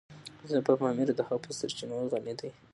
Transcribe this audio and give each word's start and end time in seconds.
افغانستان 0.33 0.61
په 0.67 0.73
پامیر 0.79 1.07
او 1.11 1.17
د 1.17 1.21
هغې 1.27 1.39
په 1.43 1.49
سرچینو 1.59 1.97
غني 2.11 2.33
دی. 2.39 2.49